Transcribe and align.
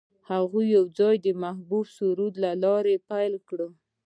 هغوی 0.31 0.65
یوځای 0.77 1.15
د 1.25 1.27
محبوب 1.43 1.85
سرود 1.97 2.33
له 2.43 2.51
لارې 2.63 2.93
سفر 2.97 3.05
پیل 3.09 3.33
کړ. 3.47 3.59